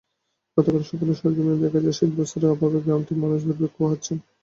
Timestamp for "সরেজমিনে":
1.15-1.61